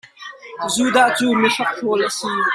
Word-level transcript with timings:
Judah 0.73 1.09
cu 1.17 1.27
mi 1.39 1.47
hrokhrol 1.53 1.99
a 2.07 2.09
si. 2.17 2.29